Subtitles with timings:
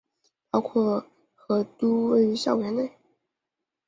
[0.49, 1.05] 包括
[1.35, 2.97] 和都位于校园内。